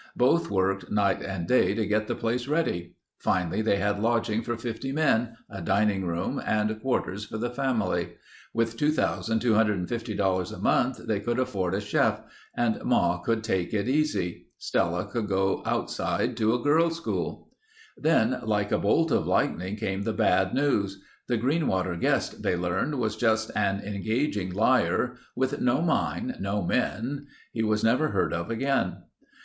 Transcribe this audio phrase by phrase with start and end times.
[0.17, 2.95] Both worked night and day to get the place ready.
[3.19, 8.13] Finally they had lodging for 50 men, a dining room, and quarters for the family.
[8.51, 12.19] With $2250 a month they could afford a chef
[12.57, 14.47] and Ma could take it easy.
[14.57, 17.49] Stella could go Outside to a girl's school.
[17.95, 20.99] Then like a bolt of lightning came the bad news.
[21.27, 27.27] The Greenwater guest, they learned, was just an engaging liar, with no mine, no men.
[27.51, 29.03] He was never heard of again.